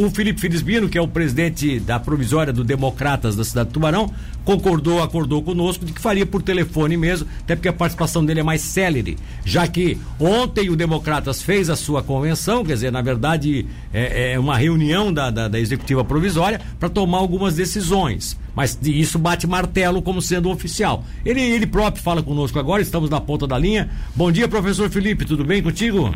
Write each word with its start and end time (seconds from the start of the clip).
O 0.00 0.08
Felipe 0.10 0.40
Felizbino, 0.40 0.88
que 0.88 0.96
é 0.96 1.00
o 1.00 1.08
presidente 1.08 1.80
da 1.80 1.98
provisória 1.98 2.52
do 2.52 2.62
Democratas 2.62 3.34
da 3.34 3.42
cidade 3.42 3.66
de 3.66 3.74
Tubarão, 3.74 4.08
concordou, 4.44 5.02
acordou 5.02 5.42
conosco 5.42 5.84
de 5.84 5.92
que 5.92 6.00
faria 6.00 6.24
por 6.24 6.40
telefone 6.40 6.96
mesmo, 6.96 7.26
até 7.40 7.56
porque 7.56 7.66
a 7.66 7.72
participação 7.72 8.24
dele 8.24 8.38
é 8.38 8.42
mais 8.44 8.60
célere, 8.60 9.18
já 9.44 9.66
que 9.66 9.98
ontem 10.20 10.70
o 10.70 10.76
Democratas 10.76 11.42
fez 11.42 11.68
a 11.68 11.74
sua 11.74 12.00
convenção, 12.00 12.64
quer 12.64 12.74
dizer, 12.74 12.92
na 12.92 13.02
verdade 13.02 13.66
é, 13.92 14.34
é 14.34 14.38
uma 14.38 14.56
reunião 14.56 15.12
da, 15.12 15.30
da, 15.30 15.48
da 15.48 15.58
executiva 15.58 16.04
provisória 16.04 16.60
para 16.78 16.88
tomar 16.88 17.18
algumas 17.18 17.56
decisões. 17.56 18.38
Mas 18.54 18.78
isso 18.84 19.18
bate 19.18 19.48
martelo 19.48 20.00
como 20.00 20.22
sendo 20.22 20.48
oficial. 20.48 21.04
Ele, 21.26 21.40
ele 21.40 21.66
próprio 21.66 22.04
fala 22.04 22.22
conosco 22.22 22.56
agora, 22.56 22.80
estamos 22.80 23.10
na 23.10 23.20
ponta 23.20 23.48
da 23.48 23.58
linha. 23.58 23.90
Bom 24.14 24.30
dia, 24.30 24.46
professor 24.46 24.88
Felipe, 24.88 25.24
tudo 25.24 25.44
bem 25.44 25.60
contigo? 25.60 26.14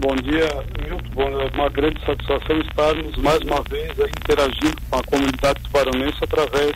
Bom 0.00 0.14
dia, 0.14 0.46
Milton. 0.80 1.08
Bom, 1.12 1.40
é 1.40 1.50
uma 1.56 1.68
grande 1.70 1.98
satisfação 2.06 2.60
estarmos 2.60 3.16
mais 3.16 3.40
uma 3.40 3.60
vez 3.68 3.90
interagindo 3.90 4.76
com 4.88 4.96
a 4.96 5.02
comunidade 5.02 5.60
tubaronense 5.64 6.18
através 6.22 6.72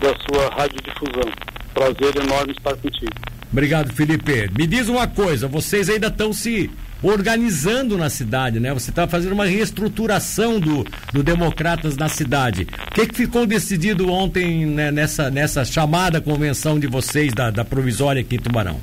da 0.00 0.14
sua 0.24 0.48
radiodifusão. 0.56 1.32
Prazer 1.74 2.16
enorme 2.16 2.52
estar 2.52 2.74
contigo. 2.76 3.12
Obrigado, 3.52 3.92
Felipe. 3.92 4.50
Me 4.56 4.66
diz 4.66 4.88
uma 4.88 5.06
coisa, 5.06 5.46
vocês 5.46 5.90
ainda 5.90 6.06
estão 6.06 6.32
se 6.32 6.70
organizando 7.02 7.98
na 7.98 8.08
cidade, 8.08 8.58
né? 8.58 8.72
Você 8.72 8.88
está 8.88 9.06
fazendo 9.06 9.32
uma 9.32 9.44
reestruturação 9.44 10.58
do, 10.58 10.82
do 11.12 11.22
Democratas 11.22 11.94
na 11.98 12.08
cidade. 12.08 12.66
O 12.88 12.94
que, 12.94 13.06
que 13.06 13.14
ficou 13.14 13.46
decidido 13.46 14.10
ontem 14.10 14.64
né, 14.64 14.90
nessa, 14.90 15.30
nessa 15.30 15.62
chamada 15.62 16.22
convenção 16.22 16.80
de 16.80 16.86
vocês 16.86 17.34
da, 17.34 17.50
da 17.50 17.66
provisória 17.66 18.22
aqui 18.22 18.36
em 18.36 18.40
Tubarão? 18.40 18.80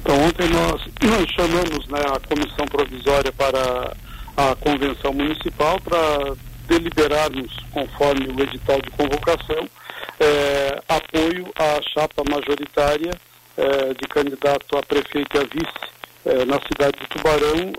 Então, 0.00 0.14
ontem 0.22 0.48
nós, 0.48 0.82
nós 1.02 1.30
chamamos 1.32 1.86
né, 1.88 1.98
a 2.14 2.20
comissão 2.20 2.66
provisória 2.66 3.32
para 3.32 3.96
a 4.36 4.54
convenção 4.54 5.12
municipal 5.12 5.80
para 5.80 6.36
deliberarmos, 6.68 7.52
conforme 7.72 8.28
o 8.28 8.42
edital 8.42 8.80
de 8.80 8.90
convocação, 8.90 9.68
é, 10.20 10.80
apoio 10.88 11.50
à 11.56 11.80
chapa 11.82 12.22
majoritária 12.30 13.10
é, 13.56 13.94
de 13.94 14.08
candidato 14.08 14.78
a 14.78 14.82
prefeito 14.82 15.36
e 15.36 15.38
a 15.38 15.42
vice 15.42 15.98
é, 16.26 16.44
na 16.44 16.60
cidade 16.60 16.98
de 17.00 17.06
Tubarão, 17.08 17.72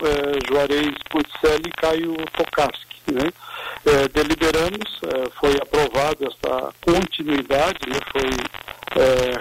Juarez 0.49 0.95
Ponticelli 1.09 1.67
e 1.67 1.81
Caio 1.81 2.15
Tokarski. 2.33 2.89
Né? 3.11 3.31
deliberamos, 4.13 4.99
foi 5.39 5.55
aprovada 5.55 6.27
esta 6.27 6.71
continuidade, 6.81 7.79
né? 7.87 7.99
foi 8.11 8.29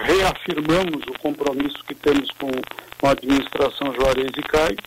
reafirmamos 0.05 1.03
o 1.07 1.19
compromisso 1.19 1.83
que 1.87 1.95
temos 1.95 2.29
com, 2.31 2.51
com 2.99 3.07
a 3.07 3.11
administração 3.11 3.93
Juarez 3.93 4.31
e 4.37 4.41
Caio 4.43 4.77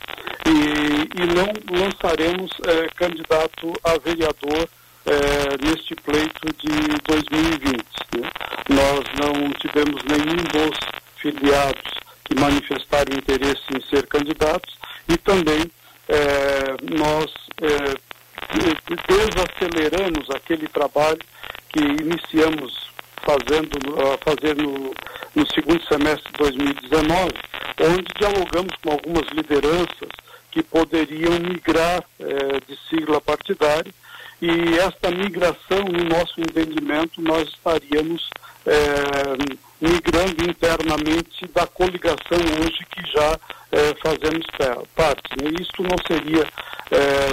e, 0.46 1.22
e 1.22 1.27
não 1.34 1.80
lançaremos 1.80 2.52
candidato 2.96 3.72
a 3.84 3.98
vereador 3.98 4.69
é, 5.04 5.66
neste 5.66 5.94
pleito 5.96 6.46
de 6.58 6.70
2020. 7.08 7.84
Né? 8.19 8.30
Nós 8.69 9.04
não 9.19 9.50
tivemos 9.54 10.02
nenhum 10.04 10.36
dos 10.36 10.78
filiados 11.16 11.92
que 12.24 12.38
manifestaram 12.38 13.16
interesse 13.16 13.62
em 13.74 13.80
ser 13.88 14.06
candidatos 14.06 14.76
e 15.08 15.16
também 15.19 15.70
é, 16.08 16.76
nós 16.97 17.32
é, 17.60 17.94
desaceleramos 19.08 20.30
aquele 20.30 20.69
trabalho 20.69 21.19
que 21.70 21.80
iniciamos 21.80 22.81
fazendo 23.53 23.78
a 24.00 24.19
fazer 24.19 24.56
no, 24.56 24.95
no 25.34 25.47
segundo 25.53 25.83
semestre 25.86 26.33
de 26.33 26.39
2019, 26.39 27.33
onde 27.81 28.12
dialogamos 28.19 28.72
com 28.83 28.92
algumas 28.92 29.28
lideranças 29.33 30.09
que 30.50 30.62
poderiam 30.62 31.39
migrar 31.41 32.03
é, 32.19 32.61
de 32.67 32.78
sigla 32.89 33.20
partidária 33.20 33.92
e 34.41 34.78
esta 34.78 35.11
migração, 35.11 35.84
no 35.84 36.05
nosso 36.05 36.41
entendimento, 36.41 37.20
nós 37.20 37.48
estaríamos 37.48 38.28
é, 38.67 38.75
migrando 39.81 40.50
internamente 40.50 41.47
da 41.55 41.66
coligação 41.66 42.38
hoje 42.60 42.84
que 42.91 43.12
já 43.12 43.38
é, 43.71 43.94
fazemos 44.03 44.47
parte. 44.97 45.22
Né? 45.41 45.50
Isso 45.60 45.82
não 45.82 45.97
seria 46.06 46.47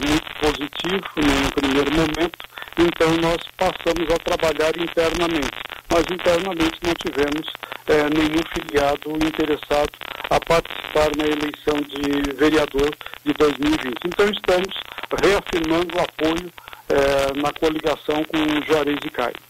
muito 0.07 0.35
positivo 0.39 1.03
no 1.17 1.51
primeiro 1.53 1.91
momento, 1.91 2.39
então 2.77 3.09
nós 3.17 3.37
passamos 3.57 4.07
a 4.13 4.17
trabalhar 4.19 4.71
internamente. 4.77 5.68
Mas 5.91 6.03
internamente 6.11 6.79
não 6.85 6.93
tivemos 6.93 7.51
é, 7.87 8.03
nenhum 8.15 8.41
filiado 8.53 9.09
interessado 9.25 9.89
a 10.29 10.39
participar 10.39 11.09
na 11.17 11.25
eleição 11.25 11.75
de 11.87 12.33
vereador 12.37 12.95
de 13.25 13.33
2020. 13.33 13.95
Então 14.05 14.29
estamos 14.29 14.75
reafirmando 15.23 15.97
o 15.97 16.01
apoio 16.01 16.51
é, 16.89 17.41
na 17.41 17.51
coligação 17.53 18.23
com 18.25 18.65
Juarez 18.67 18.99
e 19.03 19.09
Caio. 19.09 19.49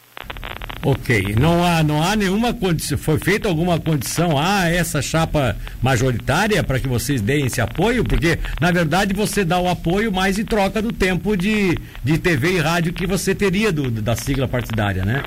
Ok, 0.81 1.35
não 1.37 1.61
há, 1.61 1.83
não 1.83 2.01
há 2.01 2.15
nenhuma 2.15 2.53
condição, 2.53 2.97
foi 2.97 3.19
feita 3.19 3.49
alguma 3.49 3.77
condição 3.77 4.37
a 4.37 4.69
essa 4.69 5.01
chapa 5.01 5.57
majoritária 5.81 6.63
para 6.63 6.79
que 6.79 6.87
vocês 6.87 7.21
deem 7.21 7.47
esse 7.47 7.59
apoio? 7.59 8.05
Porque, 8.05 8.39
na 8.61 8.71
verdade, 8.71 9.13
você 9.13 9.43
dá 9.43 9.59
o 9.59 9.67
apoio 9.67 10.09
mais 10.09 10.39
em 10.39 10.45
troca 10.45 10.81
do 10.81 10.93
tempo 10.93 11.35
de, 11.35 11.77
de 12.01 12.17
TV 12.17 12.53
e 12.53 12.59
rádio 12.59 12.93
que 12.93 13.05
você 13.05 13.35
teria 13.35 13.73
do, 13.73 13.91
da 13.91 14.15
sigla 14.15 14.47
partidária, 14.47 15.03
né? 15.03 15.21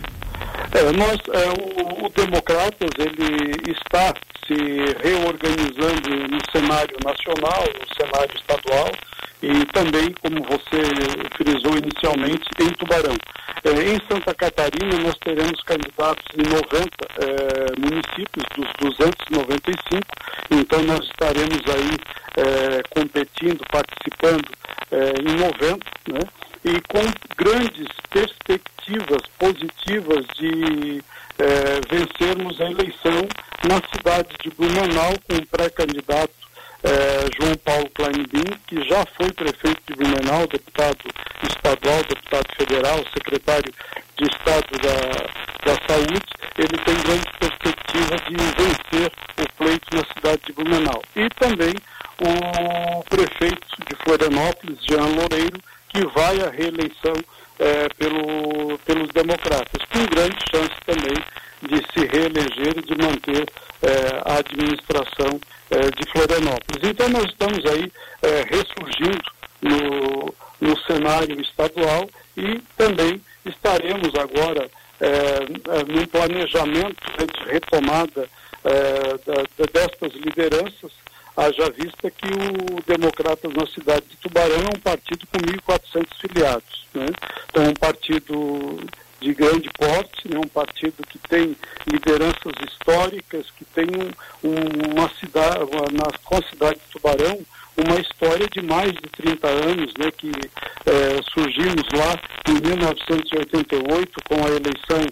É, 0.75 0.91
nós, 0.93 1.19
é, 1.28 1.49
o, 1.50 2.06
o 2.06 2.09
Democratas, 2.09 2.91
ele 2.99 3.72
está 3.72 4.15
se 4.47 4.55
reorganizando 5.03 6.10
no 6.28 6.38
cenário 6.50 6.97
nacional, 7.05 7.65
no 7.78 7.94
cenário 7.94 8.34
estadual, 8.34 8.91
e 9.43 9.66
também, 9.66 10.15
como 10.22 10.43
você 10.44 10.81
frisou 11.37 11.77
inicialmente, 11.77 12.49
em 12.60 12.71
Tubarão. 12.75 13.16
É, 13.65 13.71
em 13.71 13.99
Santa 14.10 14.34
Catarina, 14.34 14.99
nós 15.00 15.15
teremos 15.19 15.60
candidatos 15.62 16.25
em 16.38 16.49
90 16.49 16.89
é, 17.19 17.81
municípios 17.81 18.44
dos 18.56 18.94
295, 18.94 20.03
então 20.50 20.83
nós 20.84 21.04
estaremos 21.04 21.60
aí 21.69 21.97
é, 22.39 22.83
competindo, 22.89 23.60
participando 23.71 24.49
é, 24.91 25.21
em 25.21 25.37
90, 25.37 25.78
né? 26.09 26.21
E 26.65 26.81
com 26.89 27.03
grandes 27.37 27.89
perspectivas 28.11 29.23
positivas 29.39 30.25
de 30.37 31.03
é, 31.39 31.81
vencermos 31.91 32.61
a 32.61 32.71
eleição 32.71 33.28
na 33.69 33.81
cidade 33.95 34.28
de 34.43 34.50
Blumenau 34.50 35.15
com 35.28 35.37
um 35.37 35.47
pré-candidato 35.47 36.43
é, 36.84 37.27
João 37.39 37.55
Paulo 37.65 37.89
Kleinbin, 37.91 38.59
que 38.67 38.83
já 38.89 39.05
foi 39.17 39.33
prefeito 39.33 39.81
de 39.87 39.95
Blumenau, 39.95 40.47
deputado 40.47 40.99
estadual, 41.49 42.03
deputado 42.09 42.47
federal, 42.56 42.99
secretário 43.15 43.72
de 44.17 44.25
Estado 44.25 44.67
da, 44.83 45.72
da 45.72 45.78
Saúde, 45.87 46.27
ele 46.59 46.78
tem 46.84 46.95
grande 47.03 47.31
perspectiva 47.39 48.17
de 48.28 48.37
vencer 48.37 49.12
o 49.39 49.53
pleito 49.56 49.97
na 49.97 50.05
cidade 50.15 50.43
de 50.47 50.53
Blumenau. 50.53 51.03
E 51.17 51.28
também 51.31 51.75
o 52.21 53.05
prefeito 53.05 53.67
de 53.89 53.97
Florianópolis, 54.05 54.78
Jean 54.84 55.06
Loureiro, 55.06 55.61
que 55.92 56.06
vai 56.08 56.41
à 56.41 56.50
reeleição 56.50 57.14
é, 57.58 57.88
pelo, 57.97 58.78
pelos 58.78 59.08
democratas, 59.08 59.84
com 59.92 60.04
grande 60.06 60.36
chance 60.50 60.75
também 60.86 61.14
de 61.62 61.76
se 61.92 62.06
reeleger 62.06 62.78
e 62.78 62.82
de 62.82 62.97
manter 62.97 63.48
é, 63.82 64.22
a 64.25 64.38
administração 64.38 65.41
é, 65.70 65.91
de 65.91 66.10
Florianópolis. 66.10 66.82
Então 66.82 67.08
nós 67.08 67.25
estamos 67.25 67.64
aí 67.66 67.92
é, 68.22 68.42
ressurgindo 68.48 69.22
no, 69.60 70.34
no 70.60 70.78
cenário 70.80 71.41
estadual 71.41 72.09
e 72.36 72.60
também 72.76 73.20
estaremos 73.44 74.14
agora 74.14 74.69
é, 75.00 75.41
num 75.88 76.06
planejamento 76.06 76.97
de 77.19 77.50
retomada 77.50 78.28
da, 78.62 79.66
destas 79.72 80.12
lideranças, 80.12 80.92
haja 81.37 81.70
vista 81.70 82.10
que 82.10 82.28
o 82.28 82.82
Democratas 82.87 83.53
na 83.53 83.66
cidade 83.66 84.06
de 84.09 84.16
Tubarão 84.16 84.56
é 84.56 84.76
um 84.76 84.81
partido 84.81 85.26
com 85.26 85.38
1.400 85.38 86.06
filiados. 86.20 86.87
Né? 86.94 87.06
Então, 87.48 87.65
um 87.65 87.74
partido 87.74 88.80
de 89.21 89.33
grande 89.34 89.71
porte, 89.78 90.28
né, 90.28 90.36
um 90.36 90.48
partido 90.48 91.07
que 91.09 91.18
tem 91.18 91.57
lideranças 91.86 92.53
históricas, 92.68 93.47
que 93.57 93.65
tem 93.65 93.86
um, 94.42 94.91
uma 94.92 95.09
cidade, 95.21 95.60
na, 95.92 96.18
com 96.24 96.36
a 96.36 96.42
cidade 96.42 96.80
de 96.80 96.92
Tubarão, 96.92 97.39
uma 97.87 98.01
história 98.01 98.47
de 98.49 98.63
mais 98.63 98.93
de 98.93 99.09
30 99.17 99.49
anos, 99.49 99.93
né, 99.99 100.11
que 100.17 100.31
é, 100.87 101.23
surgimos 101.33 101.87
lá 101.93 102.19
em 102.49 102.61
1988 102.69 104.13
com 104.29 104.34
a 104.37 104.49
eleição 104.49 105.07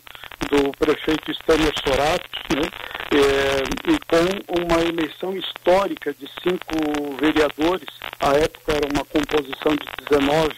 do 0.50 0.72
prefeito 0.78 1.32
Stênio 1.34 1.72
Sorato, 1.84 2.28
né, 2.54 2.68
é, 3.12 3.92
e 3.92 3.98
com 4.06 4.62
uma 4.62 4.80
eleição 4.80 5.36
histórica 5.36 6.14
de 6.14 6.26
cinco 6.42 7.16
vereadores, 7.20 7.88
à 8.20 8.32
época 8.36 8.72
era 8.72 8.88
uma 8.92 9.04
composição 9.04 9.76
de 9.76 9.86
19 10.08 10.54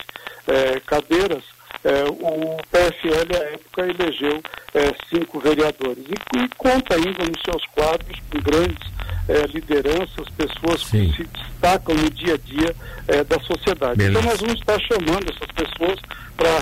é, 0.48 0.80
cadeiras, 0.80 1.44
é, 1.84 2.04
o 2.04 2.56
PFL, 2.70 3.36
à 3.36 3.44
época, 3.54 3.82
elegeu 3.82 4.40
é, 4.74 4.94
cinco 5.08 5.40
vereadores. 5.40 6.04
E, 6.06 6.38
e, 6.38 6.48
conta 6.56 6.94
ainda 6.94 7.24
nos 7.24 7.42
seus 7.42 7.64
quadros 7.74 8.20
com 8.30 8.38
grandes 8.40 8.92
é, 9.28 9.46
lideranças, 9.46 10.28
pessoas 10.36 10.84
Sim. 10.86 11.10
que 11.10 11.16
se 11.16 11.24
destacam 11.24 11.94
no 11.94 12.10
dia 12.10 12.34
a 12.34 12.38
dia 12.38 12.74
é, 13.08 13.24
da 13.24 13.38
sociedade. 13.40 13.96
Beleza. 13.96 14.18
Então, 14.18 14.30
nós 14.30 14.40
vamos 14.40 14.60
estar 14.60 14.80
chamando 14.80 15.30
essas 15.30 15.52
pessoas 15.52 15.98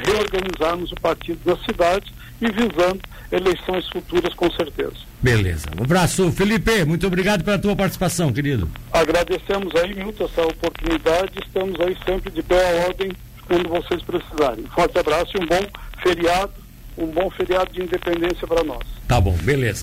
reorganizarmos 0.04 0.92
o 0.92 0.94
partido 0.96 1.38
na 1.44 1.56
cidade 1.64 2.12
e 2.40 2.50
visando 2.50 3.00
eleições 3.30 3.88
futuras 3.88 4.34
com 4.34 4.50
certeza. 4.50 4.96
Beleza. 5.22 5.68
Um 5.78 5.84
abraço, 5.84 6.32
Felipe. 6.32 6.84
Muito 6.84 7.06
obrigado 7.06 7.44
pela 7.44 7.58
tua 7.58 7.76
participação, 7.76 8.32
querido. 8.32 8.68
Agradecemos 8.92 9.74
aí, 9.76 9.94
Milton, 9.94 10.24
essa 10.24 10.42
oportunidade. 10.42 11.32
Estamos 11.46 11.78
aí 11.80 11.96
sempre 12.04 12.30
de 12.30 12.42
pé 12.42 12.56
à 12.56 12.86
ordem 12.86 13.12
quando 13.46 13.68
vocês 13.68 14.02
precisarem. 14.02 14.64
Forte 14.74 14.98
abraço 14.98 15.32
e 15.36 15.42
um 15.42 15.46
bom 15.46 15.66
feriado, 16.02 16.52
um 16.96 17.06
bom 17.06 17.30
feriado 17.30 17.72
de 17.72 17.82
independência 17.82 18.46
para 18.46 18.64
nós. 18.64 18.86
Tá 19.06 19.20
bom, 19.20 19.36
beleza. 19.42 19.78